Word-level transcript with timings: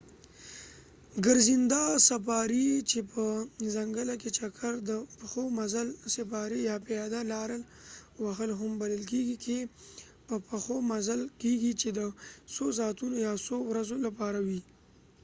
ګرځنده 1.25 1.83
سفاري 2.09 2.67
چې 2.89 2.99
په 3.11 3.23
ځنګله 3.75 4.15
کې 4.21 4.29
چکر"، 4.37 4.73
د 4.89 4.91
پښو 5.17 5.43
مزل 5.57 5.87
سفاري"، 6.15 6.59
یا 6.69 6.75
پیاده 6.87 7.19
لاره 7.31 7.57
وهل 8.23 8.49
هم 8.59 8.71
بلل 8.81 9.03
کیږي 9.11 9.37
کې 9.45 9.59
په 10.27 10.35
پښو 10.47 10.75
مزل 10.91 11.21
کیږي، 11.41 11.71
چې 11.81 11.89
د 11.97 11.99
څو 12.55 12.65
ساعتونو 12.77 13.15
یا 13.27 13.33
څو 13.47 13.57
ورځو 13.69 13.95
لپاره 14.05 14.39
وي 14.47 14.61